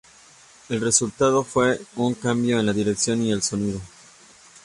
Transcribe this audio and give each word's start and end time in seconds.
El 0.69 0.81
resultado 0.81 1.43
fue 1.43 1.79
un 1.95 2.15
cambio 2.15 2.59
en 2.59 2.65
la 2.65 2.73
dirección 2.73 3.21
y 3.21 3.31
el 3.31 3.43
sonido. 3.43 3.79